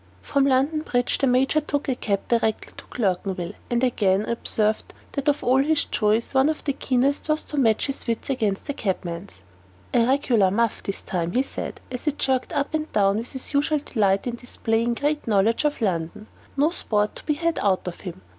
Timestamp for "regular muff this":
10.07-11.01